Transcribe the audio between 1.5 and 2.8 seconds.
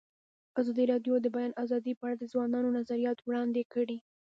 آزادي په اړه د ځوانانو